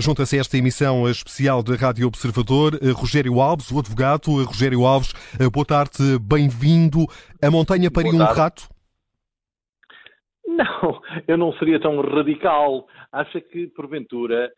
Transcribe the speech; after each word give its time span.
Junta-se 0.00 0.36
a 0.36 0.40
esta 0.40 0.56
emissão 0.56 1.08
especial 1.08 1.60
da 1.60 1.74
Rádio 1.74 2.06
Observador, 2.06 2.78
eh, 2.80 2.92
Rogério 2.92 3.40
Alves, 3.40 3.68
o 3.72 3.80
advogado. 3.80 4.40
Eh, 4.40 4.44
Rogério 4.44 4.86
Alves, 4.86 5.12
eh, 5.40 5.50
boa 5.50 5.66
tarde, 5.66 6.16
bem-vindo. 6.20 7.00
A 7.42 7.50
montanha 7.50 7.90
pariu 7.90 8.14
um 8.14 8.18
rato? 8.18 8.68
Não, 10.46 11.02
eu 11.26 11.36
não 11.36 11.52
seria 11.54 11.80
tão 11.80 12.00
radical. 12.00 12.86
Acha 13.10 13.40
que, 13.40 13.66
porventura, 13.68 14.52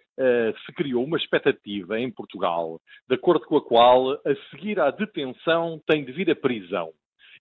se 0.66 0.72
criou 0.74 1.04
uma 1.04 1.16
expectativa 1.16 1.98
em 1.98 2.10
Portugal, 2.10 2.78
de 3.08 3.14
acordo 3.14 3.46
com 3.46 3.56
a 3.56 3.64
qual, 3.64 4.12
a 4.12 4.34
seguir 4.50 4.78
à 4.78 4.90
detenção, 4.90 5.80
tem 5.86 6.04
de 6.04 6.12
vir 6.12 6.30
a 6.30 6.36
prisão. 6.36 6.90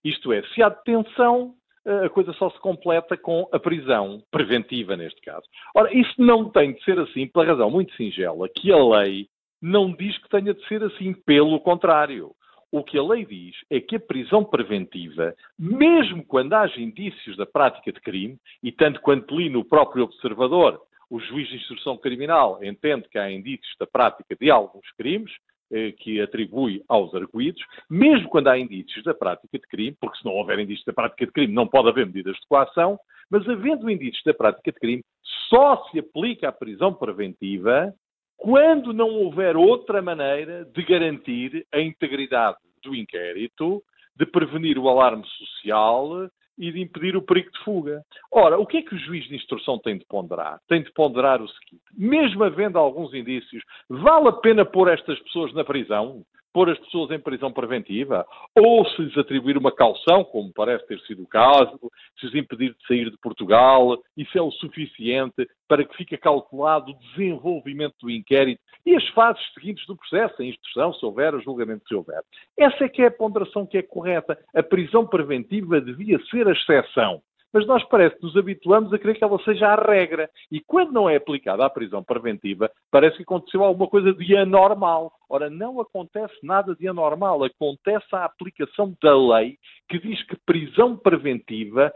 Isto 0.02 0.32
é, 0.32 0.42
se 0.54 0.62
há 0.62 0.70
detenção, 0.70 1.54
a 1.86 2.08
coisa 2.10 2.32
só 2.34 2.50
se 2.50 2.58
completa 2.60 3.16
com 3.16 3.48
a 3.52 3.58
prisão 3.58 4.22
preventiva, 4.30 4.96
neste 4.96 5.20
caso. 5.22 5.46
Ora, 5.74 5.92
isso 5.96 6.14
não 6.18 6.50
tem 6.50 6.74
de 6.74 6.84
ser 6.84 6.98
assim 6.98 7.26
pela 7.26 7.46
razão 7.46 7.70
muito 7.70 7.94
singela 7.94 8.48
que 8.48 8.70
a 8.72 8.76
lei 8.76 9.28
não 9.60 9.92
diz 9.92 10.16
que 10.18 10.28
tenha 10.28 10.54
de 10.54 10.66
ser 10.66 10.82
assim, 10.82 11.12
pelo 11.12 11.60
contrário. 11.60 12.32
O 12.72 12.84
que 12.84 12.96
a 12.96 13.02
lei 13.02 13.26
diz 13.26 13.56
é 13.68 13.80
que 13.80 13.96
a 13.96 14.00
prisão 14.00 14.44
preventiva, 14.44 15.34
mesmo 15.58 16.24
quando 16.24 16.52
haja 16.54 16.80
indícios 16.80 17.36
da 17.36 17.44
prática 17.44 17.92
de 17.92 18.00
crime, 18.00 18.38
e 18.62 18.70
tanto 18.70 19.00
quanto 19.00 19.36
li 19.36 19.50
no 19.50 19.64
próprio 19.64 20.04
observador, 20.04 20.80
o 21.10 21.18
juiz 21.18 21.48
de 21.48 21.56
instrução 21.56 21.98
criminal 21.98 22.62
entende 22.62 23.08
que 23.08 23.18
há 23.18 23.30
indícios 23.30 23.74
da 23.78 23.86
prática 23.86 24.36
de 24.40 24.48
alguns 24.50 24.88
crimes, 24.92 25.32
eh, 25.32 25.49
que 25.98 26.20
atribui 26.20 26.82
aos 26.88 27.14
arguídos, 27.14 27.62
mesmo 27.88 28.28
quando 28.28 28.48
há 28.48 28.58
indícios 28.58 29.04
da 29.04 29.14
prática 29.14 29.58
de 29.58 29.66
crime, 29.68 29.96
porque 30.00 30.18
se 30.18 30.24
não 30.24 30.32
houver 30.32 30.58
indícios 30.58 30.84
da 30.84 30.92
prática 30.92 31.26
de 31.26 31.32
crime 31.32 31.52
não 31.52 31.66
pode 31.66 31.88
haver 31.88 32.06
medidas 32.06 32.36
de 32.36 32.46
coação, 32.48 32.98
mas 33.30 33.48
havendo 33.48 33.88
indícios 33.88 34.22
da 34.24 34.34
prática 34.34 34.72
de 34.72 34.78
crime, 34.80 35.04
só 35.48 35.84
se 35.90 35.98
aplica 36.00 36.48
a 36.48 36.52
prisão 36.52 36.92
preventiva 36.92 37.94
quando 38.36 38.92
não 38.92 39.08
houver 39.08 39.56
outra 39.56 40.00
maneira 40.00 40.64
de 40.64 40.82
garantir 40.82 41.66
a 41.72 41.80
integridade 41.80 42.56
do 42.82 42.94
inquérito, 42.94 43.82
de 44.16 44.26
prevenir 44.26 44.78
o 44.78 44.88
alarme 44.88 45.24
social 45.26 46.28
e 46.60 46.70
de 46.70 46.80
impedir 46.80 47.16
o 47.16 47.22
perigo 47.22 47.50
de 47.50 47.58
fuga. 47.64 48.04
Ora, 48.30 48.58
o 48.58 48.66
que 48.66 48.76
é 48.76 48.82
que 48.82 48.94
o 48.94 48.98
juiz 48.98 49.26
de 49.26 49.34
instrução 49.34 49.78
tem 49.78 49.96
de 49.96 50.04
ponderar? 50.04 50.60
Tem 50.68 50.82
de 50.82 50.92
ponderar 50.92 51.40
o 51.40 51.48
seguinte: 51.48 51.82
mesmo 51.96 52.44
havendo 52.44 52.78
alguns 52.78 53.14
indícios, 53.14 53.64
vale 53.88 54.28
a 54.28 54.32
pena 54.32 54.64
pôr 54.64 54.88
estas 54.88 55.18
pessoas 55.20 55.54
na 55.54 55.64
prisão? 55.64 56.22
Pôr 56.52 56.70
as 56.70 56.78
pessoas 56.78 57.10
em 57.10 57.18
prisão 57.18 57.52
preventiva, 57.52 58.26
ou 58.56 58.84
se 58.86 59.02
lhes 59.02 59.16
atribuir 59.16 59.56
uma 59.56 59.72
calção, 59.72 60.24
como 60.24 60.52
parece 60.52 60.86
ter 60.86 61.00
sido 61.00 61.22
o 61.22 61.28
caso, 61.28 61.78
se 62.18 62.26
lhes 62.26 62.34
impedir 62.34 62.74
de 62.74 62.86
sair 62.86 63.10
de 63.10 63.16
Portugal, 63.18 63.98
isso 64.16 64.36
é 64.36 64.42
o 64.42 64.50
suficiente 64.52 65.46
para 65.68 65.84
que 65.84 65.96
fique 65.96 66.16
calculado 66.16 66.90
o 66.90 66.98
desenvolvimento 66.98 67.94
do 68.00 68.10
inquérito 68.10 68.60
e 68.84 68.96
as 68.96 69.06
fases 69.08 69.42
seguintes 69.54 69.86
do 69.86 69.96
processo, 69.96 70.42
a 70.42 70.44
instrução, 70.44 70.92
se 70.94 71.04
houver, 71.04 71.34
o 71.34 71.40
julgamento, 71.40 71.86
se 71.86 71.94
houver. 71.94 72.20
Essa 72.58 72.84
é 72.84 72.88
que 72.88 73.02
é 73.02 73.06
a 73.06 73.10
ponderação 73.10 73.66
que 73.66 73.78
é 73.78 73.82
correta. 73.82 74.38
A 74.54 74.62
prisão 74.62 75.06
preventiva 75.06 75.80
devia 75.80 76.18
ser 76.30 76.48
a 76.48 76.52
exceção 76.52 77.22
mas 77.52 77.66
nós 77.66 77.82
parece 77.84 78.16
que 78.16 78.22
nos 78.22 78.36
habituamos 78.36 78.92
a 78.92 78.98
crer 78.98 79.16
que 79.16 79.24
ela 79.24 79.42
seja 79.44 79.68
a 79.68 79.74
regra. 79.74 80.28
E 80.50 80.60
quando 80.60 80.92
não 80.92 81.08
é 81.08 81.16
aplicada 81.16 81.64
a 81.64 81.70
prisão 81.70 82.02
preventiva, 82.02 82.70
parece 82.90 83.16
que 83.16 83.22
aconteceu 83.22 83.62
alguma 83.62 83.88
coisa 83.88 84.12
de 84.12 84.36
anormal. 84.36 85.12
Ora, 85.28 85.50
não 85.50 85.80
acontece 85.80 86.34
nada 86.42 86.74
de 86.74 86.86
anormal. 86.88 87.44
Acontece 87.44 88.06
a 88.12 88.24
aplicação 88.24 88.94
da 89.02 89.16
lei 89.16 89.56
que 89.88 89.98
diz 89.98 90.22
que 90.26 90.36
prisão 90.46 90.96
preventiva 90.96 91.92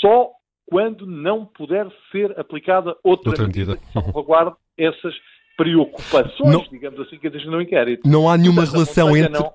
só 0.00 0.30
quando 0.66 1.06
não 1.06 1.46
puder 1.46 1.86
ser 2.10 2.38
aplicada 2.38 2.96
outra, 3.04 3.30
outra 3.30 3.46
medida 3.46 3.76
que 3.76 3.86
salvaguarde 3.92 4.56
essas 4.76 5.14
preocupações, 5.56 6.52
não, 6.52 6.64
digamos 6.70 7.00
assim, 7.00 7.18
que 7.18 7.28
existem 7.28 7.50
no 7.50 7.62
inquérito. 7.62 8.06
Não 8.06 8.28
há 8.28 8.36
nenhuma 8.36 8.62
Portanto, 8.62 8.74
relação 8.74 9.16
entre... 9.16 9.32
Não, 9.32 9.52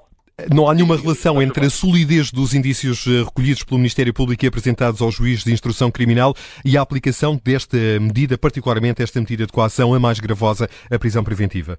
não 0.53 0.69
há 0.69 0.73
nenhuma 0.73 0.97
relação 0.97 1.41
entre 1.41 1.65
a 1.65 1.69
solidez 1.69 2.31
dos 2.31 2.53
indícios 2.53 3.05
eh, 3.07 3.23
recolhidos 3.23 3.63
pelo 3.63 3.77
Ministério 3.77 4.13
Público 4.13 4.45
e 4.45 4.47
apresentados 4.47 5.01
ao 5.01 5.11
juiz 5.11 5.43
de 5.43 5.51
instrução 5.51 5.91
criminal 5.91 6.35
e 6.63 6.77
a 6.77 6.81
aplicação 6.81 7.39
desta 7.43 7.77
medida, 7.99 8.37
particularmente 8.37 9.03
esta 9.03 9.19
medida 9.19 9.45
de 9.45 9.51
coação, 9.51 9.93
a 9.93 9.99
mais 9.99 10.19
gravosa, 10.19 10.69
a 10.89 10.97
prisão 10.97 11.23
preventiva. 11.23 11.77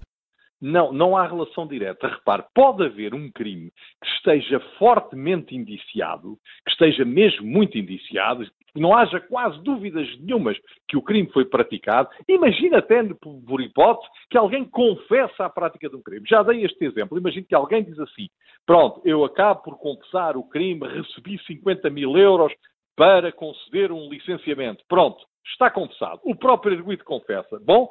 Não, 0.62 0.92
não 0.92 1.16
há 1.16 1.26
relação 1.26 1.66
direta. 1.66 2.06
Repare, 2.06 2.44
pode 2.54 2.84
haver 2.84 3.14
um 3.14 3.28
crime 3.32 3.72
que 4.00 4.08
esteja 4.10 4.60
fortemente 4.78 5.56
indiciado, 5.56 6.38
que 6.64 6.70
esteja 6.70 7.04
mesmo 7.04 7.44
muito 7.44 7.76
indiciado, 7.76 8.44
que 8.72 8.80
não 8.80 8.96
haja 8.96 9.18
quase 9.20 9.60
dúvidas 9.64 10.08
nenhumas 10.20 10.56
que 10.88 10.96
o 10.96 11.02
crime 11.02 11.28
foi 11.32 11.44
praticado. 11.44 12.08
Imagina 12.28 12.78
até, 12.78 13.02
por 13.02 13.60
hipótese, 13.60 14.08
que 14.30 14.38
alguém 14.38 14.64
confessa 14.64 15.46
a 15.46 15.50
prática 15.50 15.88
de 15.88 15.96
um 15.96 16.02
crime. 16.02 16.24
Já 16.28 16.44
dei 16.44 16.64
este 16.64 16.84
exemplo. 16.84 17.18
Imagina 17.18 17.44
que 17.48 17.54
alguém 17.56 17.82
diz 17.82 17.98
assim: 17.98 18.28
pronto, 18.64 19.00
eu 19.04 19.24
acabo 19.24 19.62
por 19.62 19.78
confessar 19.78 20.36
o 20.36 20.44
crime, 20.44 20.86
recebi 20.86 21.38
50 21.44 21.90
mil 21.90 22.16
euros 22.16 22.52
para 22.96 23.32
conceder 23.32 23.90
um 23.90 24.08
licenciamento. 24.08 24.84
Pronto, 24.88 25.26
está 25.46 25.70
confessado. 25.70 26.20
O 26.24 26.34
próprio 26.34 26.76
arguido 26.76 27.04
confessa. 27.04 27.58
Bom, 27.60 27.90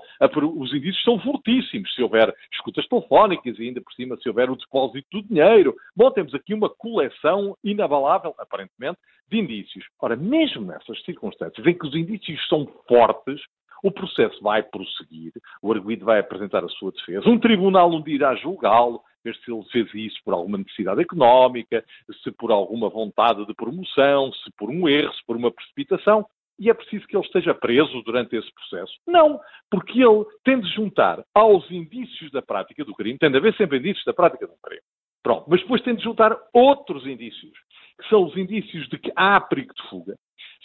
os 0.58 0.74
indícios 0.74 1.04
são 1.04 1.20
fortíssimos. 1.20 1.94
Se 1.94 2.02
houver 2.02 2.34
escutas 2.52 2.88
telefónicas 2.88 3.58
e 3.60 3.64
ainda 3.64 3.82
por 3.82 3.94
cima 3.94 4.18
se 4.18 4.30
houver 4.30 4.50
o 4.50 4.56
depósito 4.56 5.08
do 5.12 5.28
dinheiro. 5.28 5.76
Bom, 5.96 6.10
temos 6.12 6.34
aqui 6.34 6.54
uma 6.54 6.70
coleção 6.70 7.58
inabalável, 7.64 8.34
aparentemente, 8.38 9.00
de 9.30 9.40
indícios. 9.40 9.86
Ora, 10.00 10.16
mesmo 10.16 10.66
nessas 10.66 11.02
circunstâncias 11.04 11.66
em 11.66 11.74
que 11.74 11.88
os 11.88 11.96
indícios 11.96 12.48
são 12.48 12.68
fortes, 12.88 13.42
o 13.84 13.92
processo 13.92 14.42
vai 14.44 14.62
prosseguir, 14.62 15.34
o 15.62 15.72
arguido 15.72 16.06
vai 16.06 16.20
apresentar 16.20 16.64
a 16.64 16.70
sua 16.70 16.92
defesa, 16.92 17.28
um 17.28 17.40
tribunal 17.40 17.92
um 17.92 18.02
dia 18.02 18.16
irá 18.16 18.36
julgá-lo, 18.36 19.02
ver 19.24 19.36
se 19.38 19.52
ele 19.52 19.64
fez 19.72 19.94
isso 19.94 20.20
por 20.24 20.34
alguma 20.34 20.58
necessidade 20.60 21.02
económica, 21.02 21.84
se 22.24 22.32
por 22.32 22.52
alguma 22.52 22.90
vontade 22.90 23.46
de 23.46 23.54
promoção, 23.56 24.32
se 24.34 24.52
por 24.58 24.70
um 24.70 24.88
erro, 24.88 25.14
se 25.14 25.26
por 25.26 25.36
uma 25.36 25.52
precipitação 25.52 26.26
e 26.62 26.70
é 26.70 26.74
preciso 26.76 27.08
que 27.08 27.18
ele 27.18 27.26
esteja 27.26 27.56
preso 27.56 28.04
durante 28.04 28.36
esse 28.36 28.54
processo. 28.54 28.94
Não, 29.08 29.40
porque 29.72 30.00
ele 30.00 30.24
tem 30.44 30.62
de 30.62 30.70
juntar 30.76 31.24
aos 31.34 31.70
indícios 31.72 32.30
da 32.32 32.40
prática 32.40 32.86
do 32.86 32.94
crime, 32.94 33.18
tem 33.18 33.32
de 33.32 33.38
haver 33.38 33.56
sempre 33.56 33.80
indícios 33.80 34.06
da 34.06 34.14
prática 34.14 34.46
do 34.46 34.54
crime. 34.62 34.84
Pronto, 35.24 35.46
mas 35.50 35.60
depois 35.60 35.82
tem 35.82 35.96
de 35.96 36.04
juntar 36.04 36.38
outros 36.54 37.08
indícios, 37.08 37.52
que 38.00 38.08
são 38.10 38.26
os 38.26 38.38
indícios 38.38 38.88
de 38.90 39.00
que 39.00 39.12
há 39.16 39.42
perigo 39.42 39.74
de 39.74 39.90
fuga, 39.90 40.16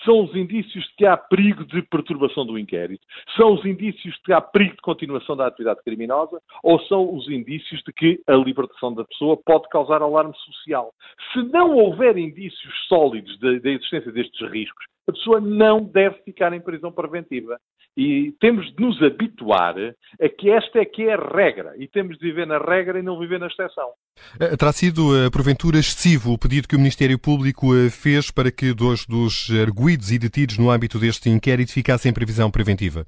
são 0.04 0.22
os 0.24 0.36
indícios 0.36 0.84
de 0.84 0.94
que 0.96 1.06
há 1.06 1.16
perigo 1.16 1.64
de 1.64 1.80
perturbação 1.80 2.44
do 2.44 2.58
inquérito, 2.58 3.02
são 3.34 3.54
os 3.54 3.64
indícios 3.64 4.14
de 4.16 4.22
que 4.22 4.32
há 4.34 4.40
perigo 4.40 4.74
de 4.74 4.82
continuação 4.82 5.34
da 5.34 5.46
atividade 5.46 5.80
criminosa, 5.82 6.38
ou 6.62 6.78
são 6.80 7.14
os 7.14 7.26
indícios 7.30 7.82
de 7.82 7.92
que 7.94 8.20
a 8.26 8.34
libertação 8.34 8.92
da 8.92 9.04
pessoa 9.04 9.38
pode 9.46 9.66
causar 9.70 10.02
alarme 10.02 10.34
social. 10.36 10.92
Se 11.32 11.42
não 11.44 11.74
houver 11.74 12.18
indícios 12.18 12.74
sólidos 12.86 13.38
da 13.38 13.70
existência 13.70 14.12
destes 14.12 14.50
riscos, 14.50 14.84
a 15.08 15.12
pessoa 15.12 15.40
não 15.40 15.82
deve 15.82 16.16
ficar 16.24 16.52
em 16.52 16.60
prisão 16.60 16.90
preventiva. 16.90 17.58
E 17.96 18.34
temos 18.40 18.66
de 18.74 18.82
nos 18.82 19.02
habituar 19.02 19.74
a 20.20 20.28
que 20.28 20.50
esta 20.50 20.80
é 20.80 20.84
que 20.84 21.04
é 21.04 21.14
a 21.14 21.16
regra. 21.16 21.74
E 21.78 21.88
temos 21.88 22.18
de 22.18 22.26
viver 22.26 22.46
na 22.46 22.58
regra 22.58 22.98
e 22.98 23.02
não 23.02 23.18
viver 23.18 23.40
na 23.40 23.46
exceção. 23.46 23.90
Eh, 24.38 24.54
terá 24.56 24.70
sido, 24.70 25.16
eh, 25.16 25.30
porventura, 25.30 25.78
excessivo 25.78 26.32
o 26.32 26.38
pedido 26.38 26.68
que 26.68 26.76
o 26.76 26.78
Ministério 26.78 27.18
Público 27.18 27.74
eh, 27.74 27.88
fez 27.88 28.30
para 28.30 28.52
que 28.52 28.74
dois 28.74 29.06
dos 29.06 29.48
arguídos 29.62 30.12
e 30.12 30.18
detidos 30.18 30.58
no 30.58 30.70
âmbito 30.70 30.98
deste 30.98 31.30
inquérito 31.30 31.72
ficassem 31.72 32.10
em 32.10 32.14
prisão 32.14 32.50
preventiva? 32.50 33.06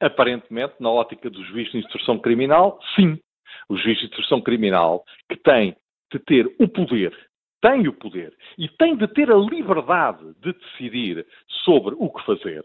Aparentemente, 0.00 0.74
na 0.80 0.90
ótica 0.90 1.30
do 1.30 1.44
juiz 1.44 1.70
de 1.70 1.78
instrução 1.78 2.18
criminal, 2.18 2.80
sim. 2.96 3.16
O 3.68 3.76
juiz 3.76 3.98
de 3.98 4.06
instrução 4.06 4.40
criminal 4.40 5.04
que 5.28 5.36
tem 5.36 5.76
de 6.12 6.18
ter 6.18 6.46
o 6.58 6.66
poder 6.66 7.14
tem 7.60 7.86
o 7.88 7.92
poder 7.92 8.36
e 8.58 8.68
tem 8.68 8.96
de 8.96 9.06
ter 9.08 9.30
a 9.30 9.36
liberdade 9.36 10.34
de 10.40 10.52
decidir 10.52 11.26
sobre 11.64 11.94
o 11.98 12.10
que 12.10 12.24
fazer, 12.24 12.64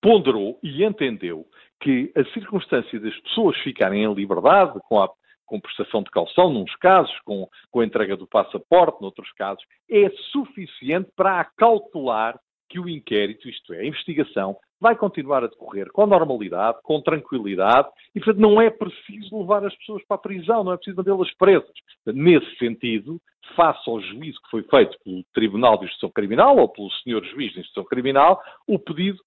ponderou 0.00 0.58
e 0.62 0.84
entendeu 0.84 1.46
que 1.80 2.12
a 2.16 2.24
circunstância 2.32 3.00
das 3.00 3.18
pessoas 3.20 3.56
ficarem 3.58 4.04
em 4.04 4.14
liberdade 4.14 4.78
com 4.88 5.00
a 5.00 5.10
com 5.44 5.60
prestação 5.60 6.02
de 6.02 6.10
calção, 6.10 6.50
nos 6.50 6.74
casos, 6.76 7.14
com, 7.26 7.46
com 7.70 7.80
a 7.80 7.84
entrega 7.84 8.16
do 8.16 8.26
passaporte, 8.26 9.02
noutros 9.02 9.30
casos, 9.32 9.62
é 9.90 10.08
suficiente 10.30 11.10
para 11.14 11.40
acautelar 11.40 12.40
que 12.72 12.80
o 12.80 12.88
inquérito, 12.88 13.50
isto 13.50 13.74
é, 13.74 13.80
a 13.80 13.86
investigação, 13.86 14.56
vai 14.80 14.96
continuar 14.96 15.44
a 15.44 15.46
decorrer 15.46 15.92
com 15.92 16.06
normalidade, 16.06 16.78
com 16.82 17.02
tranquilidade, 17.02 17.88
e, 18.14 18.18
portanto, 18.18 18.40
não 18.40 18.58
é 18.58 18.70
preciso 18.70 19.40
levar 19.40 19.62
as 19.64 19.76
pessoas 19.76 20.02
para 20.06 20.14
a 20.14 20.20
prisão, 20.20 20.64
não 20.64 20.72
é 20.72 20.76
preciso 20.76 20.96
mantê-las 20.96 21.30
presas. 21.34 21.70
Nesse 22.06 22.56
sentido, 22.56 23.20
face 23.54 23.88
ao 23.88 24.00
juízo 24.00 24.40
que 24.42 24.50
foi 24.50 24.62
feito 24.62 24.96
pelo 25.04 25.22
Tribunal 25.34 25.78
de 25.78 25.84
Instrução 25.84 26.10
Criminal 26.10 26.56
ou 26.56 26.68
pelo 26.68 26.90
Senhor 27.02 27.22
Juiz 27.26 27.52
de 27.52 27.60
Instrução 27.60 27.84
Criminal, 27.84 28.42
o 28.66 28.78
pedido 28.78 29.18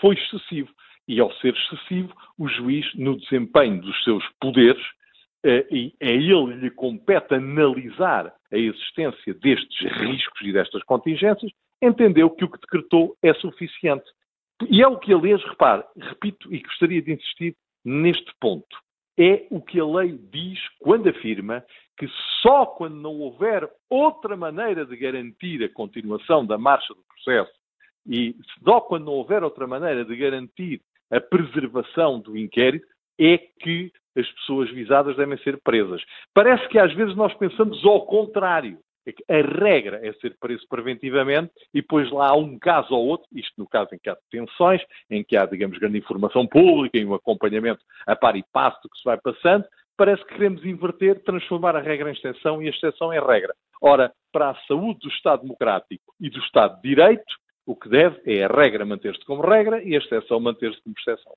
foi 0.00 0.14
excessivo. 0.14 0.70
E, 1.06 1.20
ao 1.20 1.30
ser 1.34 1.54
excessivo, 1.54 2.10
o 2.38 2.48
juiz, 2.48 2.86
no 2.94 3.18
desempenho 3.18 3.82
dos 3.82 4.02
seus 4.02 4.24
poderes, 4.40 4.82
eh, 5.44 5.66
e 5.70 5.94
é 6.00 6.10
ele 6.10 6.54
lhe 6.54 6.70
compete 6.70 7.34
analisar 7.34 8.32
a 8.50 8.56
existência 8.56 9.34
destes 9.34 9.92
riscos 9.98 10.40
e 10.40 10.52
destas 10.52 10.82
contingências, 10.84 11.52
entendeu 11.84 12.30
que 12.30 12.44
o 12.44 12.50
que 12.50 12.60
decretou 12.60 13.16
é 13.22 13.32
suficiente. 13.34 14.04
E 14.68 14.82
é 14.82 14.86
o 14.88 14.98
que, 14.98 15.12
aliás, 15.12 15.42
repare, 15.44 15.84
repito 15.96 16.52
e 16.54 16.60
gostaria 16.60 17.02
de 17.02 17.12
insistir, 17.12 17.56
neste 17.84 18.32
ponto. 18.40 18.76
É 19.18 19.46
o 19.50 19.60
que 19.60 19.78
a 19.78 19.84
lei 19.84 20.18
diz 20.32 20.58
quando 20.80 21.08
afirma 21.08 21.64
que 21.96 22.08
só 22.42 22.66
quando 22.66 22.96
não 22.96 23.20
houver 23.20 23.68
outra 23.88 24.36
maneira 24.36 24.84
de 24.84 24.96
garantir 24.96 25.62
a 25.62 25.68
continuação 25.68 26.44
da 26.44 26.58
marcha 26.58 26.92
do 26.92 27.04
processo 27.04 27.52
e 28.06 28.36
só 28.62 28.80
quando 28.80 29.06
não 29.06 29.12
houver 29.12 29.42
outra 29.42 29.66
maneira 29.66 30.04
de 30.04 30.16
garantir 30.16 30.80
a 31.10 31.20
preservação 31.20 32.20
do 32.20 32.36
inquérito 32.36 32.86
é 33.18 33.38
que 33.38 33.92
as 34.16 34.28
pessoas 34.32 34.70
visadas 34.70 35.16
devem 35.16 35.38
ser 35.38 35.60
presas. 35.62 36.02
Parece 36.32 36.68
que 36.68 36.78
às 36.78 36.92
vezes 36.94 37.16
nós 37.16 37.32
pensamos 37.34 37.84
ao 37.84 38.04
contrário. 38.06 38.78
É 39.06 39.12
que 39.12 39.24
a 39.28 39.62
regra 39.62 40.00
é 40.02 40.12
ser 40.14 40.36
preso 40.40 40.66
preventivamente 40.68 41.52
e 41.72 41.80
depois 41.80 42.10
lá 42.10 42.30
há 42.30 42.36
um 42.36 42.58
caso 42.58 42.94
ou 42.94 43.06
outro, 43.06 43.26
isto 43.34 43.52
no 43.58 43.68
caso 43.68 43.94
em 43.94 43.98
que 43.98 44.08
há 44.08 44.16
detenções, 44.30 44.80
em 45.10 45.22
que 45.22 45.36
há, 45.36 45.44
digamos, 45.44 45.78
grande 45.78 45.98
informação 45.98 46.46
pública 46.46 46.98
e 46.98 47.04
um 47.04 47.14
acompanhamento 47.14 47.80
a 48.06 48.16
par 48.16 48.36
e 48.36 48.44
passo 48.52 48.80
do 48.82 48.88
que 48.88 48.98
se 48.98 49.04
vai 49.04 49.18
passando, 49.20 49.64
parece 49.96 50.24
que 50.24 50.34
queremos 50.34 50.64
inverter, 50.64 51.22
transformar 51.22 51.76
a 51.76 51.80
regra 51.80 52.10
em 52.10 52.14
exceção 52.14 52.62
e 52.62 52.66
a 52.66 52.70
exceção 52.70 53.12
em 53.12 53.20
regra. 53.20 53.54
Ora, 53.80 54.12
para 54.32 54.50
a 54.50 54.56
saúde 54.66 55.00
do 55.00 55.08
Estado 55.08 55.42
Democrático 55.42 56.14
e 56.20 56.30
do 56.30 56.38
Estado 56.40 56.76
de 56.76 56.88
Direito, 56.88 57.34
o 57.66 57.74
que 57.74 57.88
deve 57.88 58.20
é 58.26 58.44
a 58.44 58.48
regra 58.48 58.84
manter-se 58.84 59.24
como 59.24 59.42
regra 59.42 59.82
e 59.82 59.94
a 59.94 59.98
exceção 59.98 60.40
manter-se 60.40 60.80
como 60.82 60.94
exceção. 60.98 61.32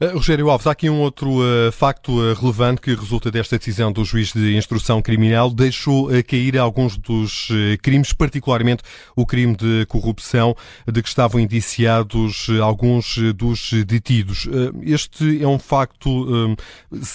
Uh, 0.00 0.16
Rogério 0.16 0.50
Alves, 0.50 0.66
há 0.66 0.72
aqui 0.72 0.90
um 0.90 1.00
outro 1.00 1.30
uh, 1.38 1.70
facto 1.70 2.10
uh, 2.10 2.34
relevante 2.34 2.80
que 2.80 2.92
resulta 2.94 3.30
desta 3.30 3.56
decisão 3.56 3.92
do 3.92 4.04
juiz 4.04 4.32
de 4.32 4.56
instrução 4.56 5.00
criminal. 5.00 5.50
Deixou 5.50 6.08
cair 6.26 6.58
alguns 6.58 6.98
dos 6.98 7.48
crimes, 7.82 8.12
particularmente 8.12 8.82
o 9.14 9.24
crime 9.24 9.54
de 9.56 9.86
corrupção, 9.86 10.56
de 10.90 11.00
que 11.00 11.08
estavam 11.08 11.40
indiciados 11.40 12.48
alguns 12.62 13.18
dos 13.34 13.72
detidos. 13.84 14.48
Este 14.82 15.42
é 15.42 15.46
um 15.46 15.58
facto, 15.58 16.08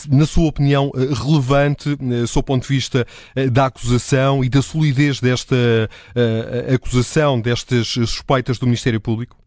na 0.09 0.25
sua 0.25 0.47
opinião, 0.47 0.91
relevante, 0.95 1.95
do 1.95 2.27
seu 2.27 2.43
ponto 2.43 2.63
de 2.63 2.69
vista 2.69 3.05
da 3.51 3.65
acusação 3.65 4.43
e 4.43 4.49
da 4.49 4.61
solidez 4.61 5.19
desta 5.19 5.55
acusação, 6.73 7.39
destas 7.39 7.87
suspeitas 7.87 8.57
do 8.57 8.65
Ministério 8.65 9.01
Público? 9.01 9.37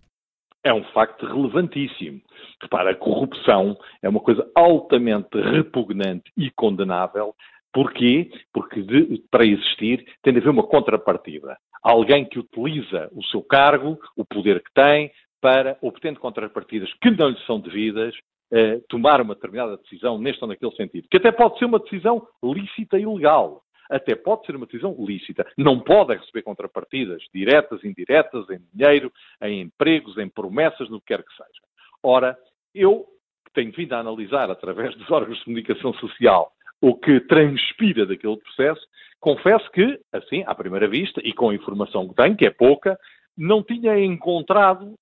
É 0.64 0.72
um 0.72 0.84
facto 0.92 1.26
relevantíssimo. 1.26 2.20
Repara, 2.62 2.92
a 2.92 2.96
corrupção 2.96 3.76
é 4.00 4.08
uma 4.08 4.20
coisa 4.20 4.48
altamente 4.54 5.36
repugnante 5.40 6.30
e 6.36 6.50
condenável. 6.52 7.34
Porquê? 7.72 8.30
Porque 8.52 8.82
de, 8.82 9.22
para 9.30 9.44
existir 9.44 10.04
tem 10.22 10.32
de 10.32 10.38
haver 10.38 10.50
uma 10.50 10.66
contrapartida. 10.66 11.56
Alguém 11.82 12.24
que 12.24 12.38
utiliza 12.38 13.10
o 13.12 13.24
seu 13.24 13.42
cargo, 13.42 13.98
o 14.16 14.24
poder 14.24 14.62
que 14.62 14.72
tem, 14.72 15.10
para, 15.40 15.76
obtendo 15.82 16.20
contrapartidas 16.20 16.92
que 17.02 17.10
não 17.10 17.30
lhe 17.30 17.38
são 17.46 17.58
devidas, 17.58 18.14
eh, 18.52 18.80
tomar 18.88 19.20
uma 19.20 19.34
determinada 19.34 19.76
decisão 19.78 20.16
neste 20.18 20.40
ou 20.44 20.48
naquele 20.48 20.76
sentido. 20.76 21.08
Que 21.10 21.16
até 21.16 21.32
pode 21.32 21.58
ser 21.58 21.64
uma 21.64 21.80
decisão 21.80 22.24
lícita 22.44 22.96
e 22.98 23.04
legal 23.04 23.62
até 23.90 24.14
pode 24.14 24.46
ser 24.46 24.56
uma 24.56 24.64
decisão 24.64 24.96
lícita. 24.98 25.46
Não 25.56 25.78
pode 25.78 26.14
receber 26.14 26.42
contrapartidas 26.42 27.22
diretas, 27.34 27.84
indiretas, 27.84 28.48
em 28.48 28.58
dinheiro, 28.72 29.12
em 29.42 29.60
empregos, 29.60 30.16
em 30.16 30.28
promessas, 30.28 30.88
no 30.88 30.98
que 31.00 31.08
quer 31.08 31.22
que 31.22 31.36
seja. 31.36 31.62
Ora, 32.02 32.36
eu 32.74 33.06
tenho 33.54 33.72
vindo 33.72 33.92
a 33.92 33.98
analisar 33.98 34.50
através 34.50 34.94
dos 34.96 35.10
órgãos 35.10 35.38
de 35.38 35.44
comunicação 35.44 35.92
social 35.94 36.52
o 36.80 36.96
que 36.96 37.20
transpira 37.20 38.04
daquele 38.04 38.36
processo, 38.38 38.80
confesso 39.20 39.70
que, 39.70 40.00
assim, 40.12 40.42
à 40.46 40.54
primeira 40.54 40.88
vista, 40.88 41.20
e 41.24 41.32
com 41.32 41.50
a 41.50 41.54
informação 41.54 42.08
que 42.08 42.14
tenho, 42.14 42.36
que 42.36 42.46
é 42.46 42.50
pouca, 42.50 42.98
não 43.38 43.62
tinha 43.62 43.98
encontrado 44.00 44.94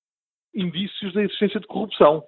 indícios 0.54 1.12
da 1.14 1.22
existência 1.22 1.58
de 1.58 1.66
corrupção. 1.66 2.18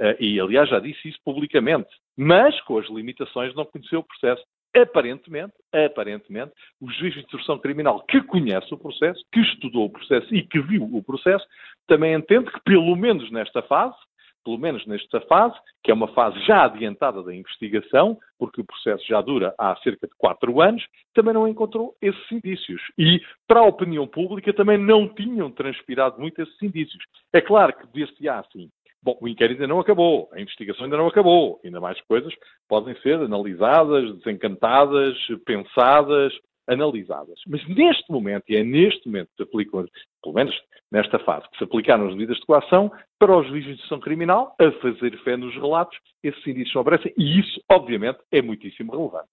Uh, 0.00 0.16
e, 0.18 0.40
aliás, 0.40 0.70
já 0.70 0.78
disse 0.78 1.08
isso 1.08 1.18
publicamente. 1.24 1.88
Mas, 2.16 2.58
com 2.62 2.78
as 2.78 2.88
limitações, 2.88 3.54
não 3.54 3.64
conheceu 3.64 3.98
o 3.98 4.04
processo 4.04 4.42
aparentemente, 4.74 5.52
aparentemente, 5.72 6.52
o 6.80 6.88
juiz 6.92 7.12
de 7.14 7.20
instrução 7.20 7.58
criminal 7.58 8.04
que 8.06 8.22
conhece 8.22 8.72
o 8.72 8.78
processo, 8.78 9.20
que 9.32 9.40
estudou 9.40 9.86
o 9.86 9.90
processo 9.90 10.32
e 10.32 10.46
que 10.46 10.60
viu 10.60 10.84
o 10.84 11.02
processo, 11.02 11.44
também 11.88 12.14
entende 12.14 12.50
que, 12.52 12.60
pelo 12.60 12.94
menos 12.94 13.30
nesta 13.32 13.62
fase, 13.62 13.96
pelo 14.44 14.58
menos 14.58 14.86
nesta 14.86 15.20
fase, 15.22 15.54
que 15.82 15.90
é 15.90 15.94
uma 15.94 16.08
fase 16.08 16.38
já 16.44 16.64
adiantada 16.64 17.22
da 17.22 17.34
investigação, 17.34 18.18
porque 18.38 18.60
o 18.60 18.64
processo 18.64 19.04
já 19.06 19.20
dura 19.20 19.54
há 19.58 19.76
cerca 19.76 20.06
de 20.06 20.14
quatro 20.16 20.60
anos, 20.60 20.84
também 21.14 21.34
não 21.34 21.48
encontrou 21.48 21.94
esses 22.00 22.32
indícios. 22.32 22.80
E 22.98 23.20
para 23.46 23.60
a 23.60 23.66
opinião 23.66 24.06
pública 24.06 24.52
também 24.52 24.78
não 24.78 25.08
tinham 25.08 25.50
transpirado 25.50 26.20
muito 26.20 26.40
esses 26.40 26.62
indícios. 26.62 27.02
É 27.32 27.40
claro 27.40 27.74
que 27.74 27.86
desde 27.92 28.28
há, 28.28 28.42
sim, 28.52 28.70
Bom, 29.02 29.16
o 29.18 29.26
inquérito 29.26 29.62
ainda 29.62 29.72
não 29.72 29.80
acabou, 29.80 30.28
a 30.30 30.40
investigação 30.40 30.84
ainda 30.84 30.98
não 30.98 31.06
acabou, 31.06 31.58
ainda 31.64 31.80
mais 31.80 31.98
coisas 32.02 32.34
podem 32.68 32.94
ser 33.00 33.14
analisadas, 33.14 34.14
desencantadas, 34.18 35.16
pensadas, 35.46 36.34
analisadas. 36.70 37.40
Mas 37.46 37.66
neste 37.68 38.10
momento, 38.10 38.44
e 38.48 38.56
é 38.56 38.64
neste 38.64 39.06
momento 39.06 39.28
que 39.30 39.36
se 39.36 39.42
aplicam, 39.42 39.86
pelo 40.22 40.34
menos 40.34 40.54
nesta 40.90 41.18
fase, 41.18 41.48
que 41.50 41.58
se 41.58 41.64
aplicaram 41.64 42.06
as 42.06 42.14
medidas 42.14 42.36
de 42.36 42.46
coação 42.46 42.90
para 43.18 43.36
os 43.36 43.46
juízes 43.48 43.66
de 43.66 43.72
instrução 43.74 44.00
criminal 44.00 44.54
a 44.60 44.70
fazer 44.80 45.16
fé 45.22 45.36
nos 45.36 45.54
relatos, 45.54 45.98
esses 46.22 46.46
indícios 46.46 46.74
não 46.74 46.82
aparecem, 46.82 47.12
e 47.16 47.40
isso, 47.40 47.60
obviamente, 47.70 48.18
é 48.32 48.40
muitíssimo 48.40 48.92
relevante. 48.92 49.28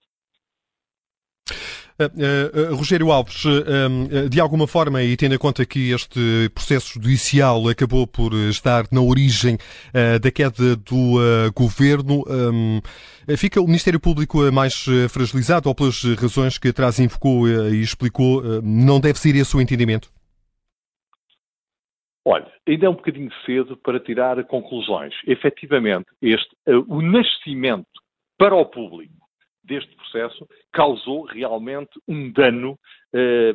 Uh, 2.00 2.74
uh, 2.74 2.76
Rogério 2.76 3.12
Alves, 3.12 3.44
de 4.30 4.40
alguma 4.40 4.68
forma, 4.68 5.02
e 5.02 5.18
tendo 5.18 5.34
em 5.34 5.38
conta 5.38 5.66
que 5.66 5.92
este 5.92 6.50
processo 6.54 6.94
judicial 6.94 7.68
acabou 7.68 8.06
por 8.06 8.34
estar 8.50 8.86
na 8.92 9.02
origem 9.02 9.58
da 10.22 10.30
queda 10.30 10.76
do 10.76 11.16
governo, 11.56 12.24
fica 13.36 13.60
o 13.60 13.66
Ministério 13.66 14.00
Público 14.00 14.52
mais 14.52 14.86
fragilizado 15.10 15.70
ou 15.70 15.76
pelas 15.76 16.04
razões 16.20 16.58
que 16.60 16.68
atrás 16.68 17.00
invocou 17.00 17.48
e 17.48 17.82
explicou, 17.82 18.44
não 18.62 19.00
deve 19.00 19.18
ser 19.18 19.36
esse 19.36 19.58
o 19.58 19.62
entendimento? 19.62 20.10
Olha, 22.24 22.52
ainda 22.68 22.86
é 22.86 22.90
um 22.90 22.96
bocadinho 22.96 23.32
cedo 23.46 23.76
para 23.78 24.00
tirar 24.00 24.44
conclusões. 24.46 25.14
Efetivamente, 25.26 26.08
este, 26.22 26.56
o 26.88 27.02
nascimento 27.02 27.88
para 28.38 28.56
o 28.56 28.66
público 28.66 29.27
deste 29.68 29.96
processo 29.96 30.48
causou 30.72 31.26
realmente 31.26 31.92
um 32.08 32.32
dano, 32.32 32.80
eh, 33.14 33.54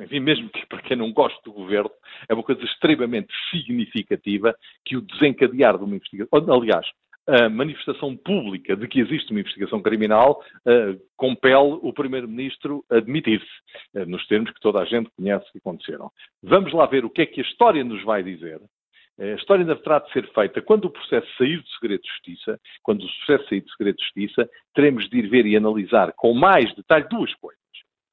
enfim, 0.00 0.20
mesmo 0.20 0.48
que 0.50 0.66
para 0.66 0.82
quem 0.82 0.96
não 0.96 1.12
gosta 1.12 1.40
do 1.44 1.52
governo, 1.52 1.90
é 2.28 2.34
uma 2.34 2.42
coisa 2.42 2.62
extremamente 2.62 3.32
significativa 3.50 4.54
que 4.84 4.96
o 4.96 5.00
desencadear 5.00 5.76
de 5.76 5.84
uma 5.84 5.96
investigação. 5.96 6.54
Aliás, 6.54 6.86
a 7.26 7.48
manifestação 7.48 8.16
pública 8.16 8.76
de 8.76 8.86
que 8.86 9.00
existe 9.00 9.32
uma 9.32 9.40
investigação 9.40 9.82
criminal 9.82 10.40
uh, 10.60 11.00
compele 11.16 11.78
o 11.82 11.92
Primeiro-Ministro 11.92 12.84
a 12.88 12.98
admitir-se, 12.98 13.46
uh, 13.94 14.06
nos 14.06 14.24
termos 14.28 14.52
que 14.52 14.60
toda 14.60 14.80
a 14.80 14.84
gente 14.84 15.10
conhece 15.16 15.50
que 15.50 15.58
aconteceram. 15.58 16.10
Vamos 16.42 16.72
lá 16.72 16.86
ver 16.86 17.04
o 17.04 17.10
que 17.10 17.22
é 17.22 17.26
que 17.26 17.40
a 17.40 17.44
história 17.44 17.82
nos 17.82 18.02
vai 18.04 18.22
dizer 18.22 18.60
a 19.18 19.34
história 19.34 19.62
ainda 19.62 19.76
terá 19.76 19.98
de 19.98 20.12
ser 20.12 20.30
feita 20.32 20.60
quando 20.60 20.86
o 20.86 20.90
processo 20.90 21.26
sair 21.38 21.60
do 21.60 21.68
segredo 21.70 22.02
de 22.02 22.08
justiça, 22.08 22.60
quando 22.82 23.02
o 23.02 23.08
processo 23.24 23.48
sair 23.48 23.60
do 23.60 23.70
segredo 23.70 23.96
de 23.96 24.04
justiça, 24.04 24.50
teremos 24.74 25.08
de 25.08 25.18
ir 25.18 25.28
ver 25.28 25.46
e 25.46 25.56
analisar 25.56 26.12
com 26.16 26.34
mais 26.34 26.74
detalhe 26.74 27.06
duas 27.08 27.34
coisas. 27.34 27.60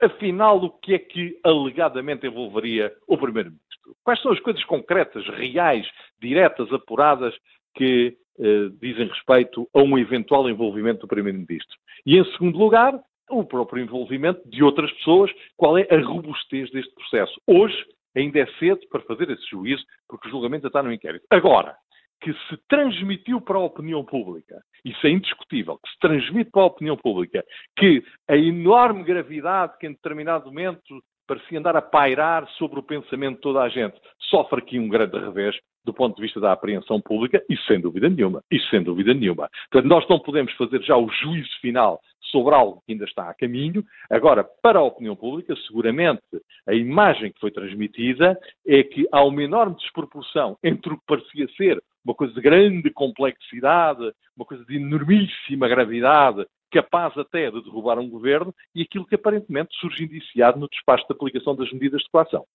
Afinal, 0.02 0.58
o 0.64 0.70
que 0.70 0.94
é 0.94 1.00
que 1.00 1.40
alegadamente 1.44 2.28
envolveria 2.28 2.94
o 3.08 3.18
Primeiro-Ministro? 3.18 3.96
Quais 4.04 4.22
são 4.22 4.32
as 4.32 4.40
coisas 4.40 4.64
concretas, 4.66 5.26
reais, 5.28 5.88
diretas, 6.22 6.72
apuradas 6.74 7.34
que 7.76 8.18
eh, 8.40 8.70
dizem 8.82 9.08
respeito 9.08 9.68
a 9.74 9.82
um 9.82 9.98
eventual 9.98 10.50
envolvimento 10.50 11.02
do 11.02 11.08
Primeiro-Ministro? 11.08 11.78
E, 12.06 12.18
em 12.18 12.26
segundo 12.32 12.58
lugar, 12.58 13.00
o 13.30 13.46
próprio 13.46 13.82
envolvimento 13.82 14.42
de 14.48 14.64
outras 14.64 14.92
pessoas, 14.94 15.32
qual 15.56 15.78
é 15.78 15.88
a 15.90 16.00
robustez 16.00 16.70
deste 16.72 16.94
processo. 16.94 17.40
Hoje, 17.48 17.76
Ainda 18.16 18.40
é 18.40 18.46
cedo 18.60 18.82
para 18.90 19.02
fazer 19.02 19.30
esse 19.30 19.46
juízo, 19.50 19.84
porque 20.08 20.28
o 20.28 20.32
julgamento 20.32 20.68
está 20.68 20.84
no 20.84 20.94
inquérito. 20.94 21.26
Agora, 21.30 21.76
que 22.22 22.34
se 22.48 22.58
transmitiu 22.70 23.42
para 23.42 23.58
a 23.58 23.64
opinião 23.64 24.04
pública, 24.04 24.62
isso 24.86 25.06
é 25.06 25.10
indiscutível, 25.10 25.78
que 25.78 25.92
se 25.92 26.00
transmite 26.00 26.50
para 26.52 26.62
a 26.62 26.68
opinião 26.68 26.96
pública, 26.96 27.44
que 27.78 28.04
a 28.30 28.38
enorme 28.38 29.04
gravidade 29.04 29.78
que 29.78 29.88
em 29.88 29.92
determinado 29.92 30.46
momento 30.46 31.04
parecia 31.28 31.60
andar 31.60 31.76
a 31.76 31.82
pairar 31.82 32.48
sobre 32.58 32.80
o 32.80 32.84
pensamento 32.84 33.36
de 33.36 33.42
toda 33.42 33.62
a 33.62 33.70
gente, 33.70 33.96
sofre 34.30 34.60
aqui 34.60 34.80
um 34.80 34.88
grande 34.88 35.18
revés 35.18 35.56
do 35.86 35.94
ponto 35.94 36.16
de 36.16 36.22
vista 36.22 36.40
da 36.40 36.54
apreensão 36.54 37.02
pública, 37.02 37.44
isso 37.50 37.66
sem 37.66 37.80
dúvida 37.80 38.10
nenhuma, 38.10 38.42
isso 38.50 38.70
sem 38.70 38.82
dúvida 38.82 39.14
nenhuma. 39.14 39.50
Portanto, 39.70 39.90
nós 39.90 40.08
não 40.08 40.20
podemos 40.20 40.54
fazer 40.54 40.82
já 40.82 40.96
o 40.96 41.10
juízo 41.10 41.50
final 41.60 42.00
sobre 42.34 42.56
algo 42.56 42.82
que 42.86 42.92
ainda 42.92 43.06
está 43.06 43.30
a 43.30 43.34
caminho. 43.36 43.86
Agora, 44.10 44.44
para 44.44 44.80
a 44.80 44.84
opinião 44.84 45.16
pública, 45.16 45.56
seguramente 45.68 46.24
a 46.68 46.74
imagem 46.74 47.32
que 47.32 47.40
foi 47.40 47.52
transmitida 47.52 48.38
é 48.66 48.84
que 48.84 49.08
há 49.12 49.24
uma 49.24 49.44
enorme 49.44 49.76
desproporção 49.76 50.58
entre 50.64 50.92
o 50.92 50.98
que 50.98 51.06
parecia 51.06 51.48
ser 51.56 51.82
uma 52.04 52.16
coisa 52.16 52.34
de 52.34 52.42
grande 52.42 52.90
complexidade, 52.90 54.12
uma 54.36 54.46
coisa 54.46 54.66
de 54.66 54.76
enormíssima 54.76 55.70
gravidade, 55.70 56.46
capaz 56.70 57.16
até 57.18 57.50
de 57.50 57.64
derrubar 57.64 58.00
um 58.00 58.10
governo, 58.10 58.54
e 58.76 58.82
aquilo 58.82 59.06
que 59.06 59.16
aparentemente 59.16 59.74
surge 59.80 60.04
indiciado 60.04 60.60
no 60.60 60.68
despacho 60.68 61.06
de 61.08 61.14
aplicação 61.14 61.56
das 61.56 61.72
medidas 61.72 62.02
de 62.02 62.10
coação. 62.10 62.46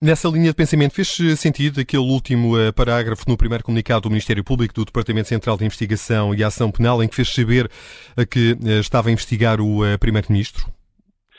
Nessa 0.00 0.28
linha 0.28 0.50
de 0.50 0.54
pensamento, 0.54 0.92
fez 0.92 1.16
sentido 1.38 1.80
aquele 1.80 2.02
último 2.02 2.54
uh, 2.54 2.70
parágrafo 2.70 3.24
no 3.26 3.36
primeiro 3.36 3.64
comunicado 3.64 4.02
do 4.02 4.10
Ministério 4.10 4.44
Público 4.44 4.74
do 4.74 4.84
Departamento 4.84 5.28
Central 5.28 5.56
de 5.56 5.64
Investigação 5.64 6.34
e 6.34 6.44
Ação 6.44 6.70
Penal, 6.70 7.02
em 7.02 7.08
que 7.08 7.16
fez 7.16 7.32
saber 7.32 7.70
uh, 8.14 8.26
que 8.26 8.52
uh, 8.52 8.80
estava 8.80 9.08
a 9.08 9.12
investigar 9.12 9.58
o 9.58 9.80
Primeiro-Ministro? 9.98 10.70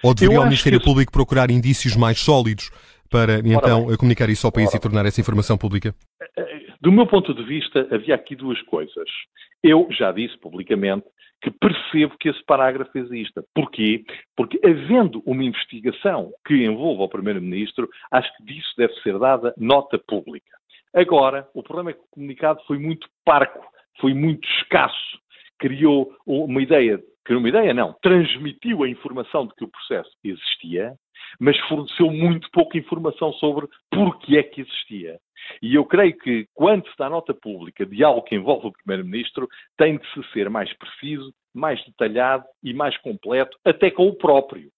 Ou 0.01 0.13
deveria 0.15 0.41
o 0.41 0.45
Ministério 0.45 0.81
Público 0.81 1.11
procurar 1.11 1.51
indícios 1.51 1.95
mais 1.95 2.19
sólidos 2.19 2.71
para, 3.11 3.39
então, 3.45 3.95
comunicar 3.95 4.27
isso 4.29 4.47
ao 4.47 4.51
país 4.51 4.69
Ora. 4.69 4.77
e 4.77 4.79
tornar 4.79 5.05
essa 5.05 5.21
informação 5.21 5.55
pública? 5.57 5.93
Do 6.81 6.91
meu 6.91 7.07
ponto 7.07 7.33
de 7.33 7.43
vista, 7.43 7.87
havia 7.91 8.15
aqui 8.15 8.35
duas 8.35 8.61
coisas. 8.63 9.09
Eu 9.63 9.87
já 9.91 10.11
disse 10.11 10.37
publicamente 10.37 11.05
que 11.41 11.51
percebo 11.51 12.17
que 12.19 12.29
esse 12.29 12.43
parágrafo 12.45 12.97
exista. 12.97 13.43
Porquê? 13.53 14.03
Porque, 14.35 14.59
havendo 14.63 15.21
uma 15.25 15.43
investigação 15.43 16.31
que 16.45 16.65
envolva 16.65 17.03
o 17.03 17.09
Primeiro-Ministro, 17.09 17.87
acho 18.11 18.35
que 18.37 18.43
disso 18.43 18.73
deve 18.77 18.93
ser 19.01 19.17
dada 19.19 19.53
nota 19.57 19.99
pública. 19.99 20.57
Agora, 20.93 21.47
o 21.53 21.61
problema 21.61 21.91
é 21.91 21.93
que 21.93 21.99
o 21.99 22.09
comunicado 22.11 22.61
foi 22.65 22.79
muito 22.79 23.07
parco, 23.23 23.63
foi 23.99 24.13
muito 24.13 24.47
escasso, 24.59 25.19
criou 25.59 26.11
uma 26.25 26.61
ideia, 26.61 26.99
criou 27.23 27.39
uma 27.39 27.49
ideia 27.49 27.73
não, 27.73 27.93
transmitiu 28.01 28.83
a 28.83 28.89
informação 28.89 29.45
de 29.45 29.53
que 29.55 29.63
o 29.63 29.69
processo 29.69 30.09
existia, 30.23 30.93
mas 31.39 31.57
forneceu 31.67 32.09
muito 32.11 32.49
pouca 32.51 32.77
informação 32.77 33.33
sobre 33.33 33.67
porque 33.91 34.37
é 34.37 34.43
que 34.43 34.61
existia. 34.61 35.19
E 35.61 35.75
eu 35.75 35.85
creio 35.85 36.17
que, 36.17 36.47
quando 36.53 36.87
se 36.87 36.97
dá 36.97 37.09
nota 37.09 37.33
pública 37.33 37.85
de 37.85 38.03
algo 38.03 38.23
que 38.23 38.35
envolve 38.35 38.67
o 38.67 38.71
Primeiro-Ministro, 38.71 39.47
tem 39.77 39.97
de 39.97 40.05
se 40.13 40.31
ser 40.31 40.49
mais 40.49 40.71
preciso, 40.77 41.33
mais 41.53 41.83
detalhado 41.85 42.45
e 42.63 42.73
mais 42.73 42.97
completo, 42.97 43.57
até 43.65 43.89
com 43.91 44.07
o 44.07 44.15
próprio. 44.15 44.69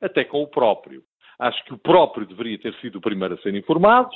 Até 0.00 0.24
com 0.24 0.42
o 0.42 0.48
próprio. 0.48 1.02
Acho 1.38 1.64
que 1.64 1.74
o 1.74 1.78
próprio 1.78 2.26
deveria 2.26 2.58
ter 2.58 2.74
sido 2.80 2.96
o 2.96 3.00
primeiro 3.00 3.34
a 3.34 3.38
ser 3.38 3.54
informado 3.54 4.10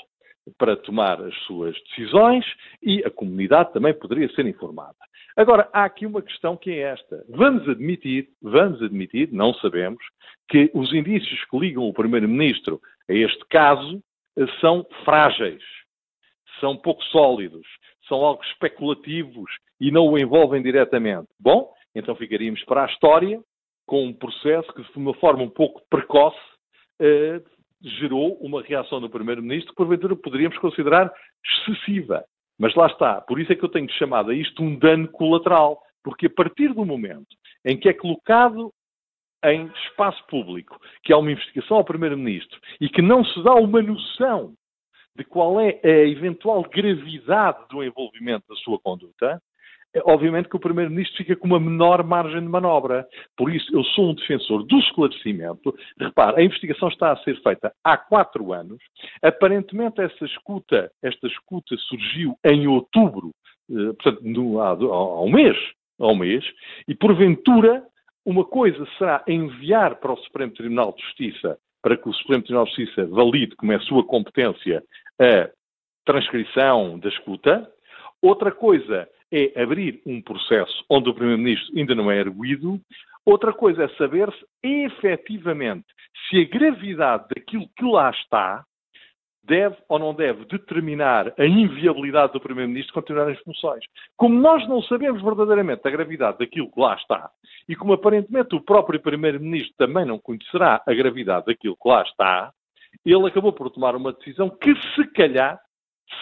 para 0.59 0.77
tomar 0.77 1.21
as 1.21 1.35
suas 1.45 1.77
decisões 1.85 2.45
e 2.83 3.05
a 3.05 3.11
comunidade 3.11 3.73
também 3.73 3.95
poderia 3.95 4.29
ser 4.35 4.47
informada. 4.47 4.97
Agora, 5.37 5.69
há 5.73 5.85
aqui 5.85 6.05
uma 6.05 6.21
questão 6.21 6.57
que 6.57 6.71
é 6.71 6.93
esta. 6.93 7.25
Vamos 7.29 7.67
admitir, 7.69 8.29
vamos 8.43 8.83
admitir, 8.83 9.33
não 9.33 9.55
sabemos, 9.55 10.03
que 10.49 10.71
os 10.75 10.93
indícios 10.93 11.43
que 11.45 11.59
ligam 11.59 11.85
o 11.85 11.95
Primeiro-Ministro 11.95 12.81
a 13.09 13.15
este 13.15 13.45
caso 13.47 14.03
eh, 14.37 14.47
são 14.61 14.87
frágeis, 15.05 15.63
são 16.63 16.77
pouco 16.77 17.03
sólidos, 17.07 17.67
são 18.09 18.25
algo 18.25 18.43
especulativos 18.45 19.51
e 19.81 19.91
não 19.91 20.07
o 20.07 20.17
envolvem 20.17 20.63
diretamente. 20.63 21.29
Bom, 21.39 21.73
então 21.93 22.15
ficaríamos 22.15 22.63
para 22.65 22.85
a 22.85 22.87
história 22.87 23.43
com 23.85 24.07
um 24.07 24.13
processo 24.13 24.73
que, 24.73 24.83
de 24.83 24.97
uma 24.97 25.13
forma 25.15 25.43
um 25.43 25.51
pouco 25.51 25.83
precoce, 25.91 26.39
eh, 27.01 27.43
gerou 27.83 28.35
uma 28.37 28.63
reação 28.63 29.01
do 29.01 29.11
Primeiro-Ministro 29.11 29.73
que, 29.73 29.77
porventura, 29.77 30.15
poderíamos 30.15 30.57
considerar 30.59 31.13
excessiva. 31.45 32.25
Mas 32.57 32.75
lá 32.77 32.87
está. 32.87 33.21
Por 33.23 33.41
isso 33.41 33.53
é 33.53 33.57
que 33.57 33.65
eu 33.65 33.69
tenho 33.69 33.91
chamado 33.95 34.31
a 34.31 34.35
isto 34.35 34.63
um 34.63 34.79
dano 34.79 35.09
colateral. 35.09 35.83
Porque 36.05 36.27
a 36.27 36.31
partir 36.31 36.73
do 36.73 36.85
momento 36.85 37.37
em 37.65 37.77
que 37.77 37.89
é 37.89 37.93
colocado 37.93 38.73
em 39.45 39.67
espaço 39.89 40.25
público 40.29 40.79
que 41.03 41.13
há 41.13 41.19
uma 41.19 41.33
investigação 41.33 41.77
ao 41.79 41.85
Primeiro-Ministro 41.85 42.61
e 42.81 42.89
que 42.89 43.03
não 43.03 43.25
se 43.25 43.43
dá 43.43 43.55
uma 43.55 43.83
noção 43.83 44.55
de 45.17 45.25
qual 45.25 45.61
é 45.61 45.81
a 45.83 46.07
eventual 46.09 46.63
gravidade 46.63 47.59
do 47.71 47.83
envolvimento 47.83 48.45
da 48.49 48.55
sua 48.57 48.79
conduta, 48.79 49.41
é, 49.95 50.01
obviamente 50.07 50.49
que 50.49 50.57
o 50.57 50.61
Primeiro-Ministro 50.61 51.19
fica 51.19 51.37
com 51.37 51.47
uma 51.47 51.61
menor 51.61 52.03
margem 52.03 52.41
de 52.41 52.49
manobra. 52.49 53.07
Por 53.37 53.55
isso, 53.55 53.75
eu 53.77 53.85
sou 53.85 54.11
um 54.11 54.15
defensor 54.15 54.65
do 54.65 54.79
esclarecimento. 54.79 55.75
Repare, 56.01 56.41
a 56.41 56.45
investigação 56.45 56.89
está 56.89 57.13
a 57.13 57.17
ser 57.19 57.41
feita 57.43 57.73
há 57.85 57.97
quatro 57.97 58.53
anos. 58.53 58.79
Aparentemente, 59.23 60.01
essa 60.01 60.25
escuta, 60.25 60.91
esta 61.03 61.27
escuta 61.27 61.77
surgiu 61.77 62.35
em 62.45 62.67
outubro, 62.67 63.33
eh, 63.71 63.93
portanto, 64.03 64.23
no, 64.23 64.61
há, 64.61 64.71
há 64.71 65.23
um 65.23 65.31
mês, 65.31 65.57
há 66.01 66.07
um 66.07 66.17
mês, 66.17 66.45
e 66.89 66.95
porventura 66.95 67.85
uma 68.25 68.45
coisa 68.45 68.87
será 68.97 69.23
enviar 69.27 69.97
para 69.97 70.13
o 70.13 70.17
Supremo 70.19 70.53
Tribunal 70.53 70.95
de 70.97 71.03
Justiça 71.03 71.59
para 71.83 71.97
que 71.97 72.09
o 72.09 72.13
Supremo 72.15 72.45
Tribunal 72.45 72.65
de 72.67 72.77
Justiça 72.77 73.07
valide 73.07 73.57
como 73.57 73.73
é 73.73 73.77
a 73.77 73.81
sua 73.81 74.05
competência 74.05 74.83
a 75.21 75.51
transcrição 76.05 76.99
da 76.99 77.09
escuta. 77.09 77.69
Outra 78.21 78.53
coisa 78.53 79.09
é 79.33 79.61
abrir 79.61 80.01
um 80.07 80.21
processo 80.21 80.85
onde 80.89 81.09
o 81.09 81.15
Primeiro-Ministro 81.15 81.77
ainda 81.77 81.95
não 81.95 82.11
é 82.11 82.19
erguido. 82.19 82.81
Outra 83.25 83.53
coisa 83.53 83.85
é 83.85 83.89
saber-se 83.91 84.45
efetivamente 84.63 85.87
se 86.29 86.41
a 86.41 86.45
gravidade 86.45 87.27
daquilo 87.35 87.69
que 87.77 87.85
lá 87.85 88.11
está 88.11 88.65
deve 89.45 89.77
ou 89.89 89.99
não 89.99 90.15
deve 90.15 90.45
determinar 90.45 91.33
a 91.37 91.45
inviabilidade 91.45 92.33
do 92.33 92.41
Primeiro-Ministro 92.41 92.95
continuar 92.95 93.29
as 93.29 93.39
funções. 93.41 93.85
Como 94.17 94.39
nós 94.39 94.67
não 94.69 94.83
sabemos 94.83 95.23
verdadeiramente 95.23 95.87
a 95.87 95.91
gravidade 95.91 96.39
daquilo 96.39 96.71
que 96.71 96.81
lá 96.81 96.95
está, 96.95 97.31
e 97.69 97.75
como 97.75 97.93
aparentemente 97.93 98.55
o 98.55 98.61
próprio 98.61 99.01
Primeiro-Ministro 99.01 99.75
também 99.77 100.05
não 100.05 100.19
conhecerá 100.19 100.81
a 100.87 100.95
gravidade 100.95 101.47
daquilo 101.47 101.77
que 101.77 101.89
lá 101.89 102.03
está, 102.03 102.53
ele 103.05 103.27
acabou 103.27 103.53
por 103.53 103.71
tomar 103.71 103.97
uma 103.97 104.13
decisão 104.13 104.49
que, 104.49 104.75
se 104.95 105.07
calhar, 105.13 105.61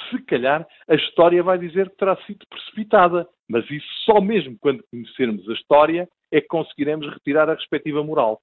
se 0.08 0.22
calhar, 0.24 0.66
a 0.88 0.94
história 0.94 1.42
vai 1.42 1.58
dizer 1.58 1.90
que 1.90 1.96
terá 1.96 2.16
sido 2.24 2.46
precipitada. 2.48 3.26
Mas 3.48 3.68
isso 3.70 3.88
só 4.04 4.20
mesmo 4.20 4.56
quando 4.60 4.84
conhecermos 4.90 5.48
a 5.48 5.52
história 5.52 6.08
é 6.30 6.40
que 6.40 6.46
conseguiremos 6.46 7.08
retirar 7.12 7.50
a 7.50 7.54
respectiva 7.54 8.02
moral. 8.02 8.40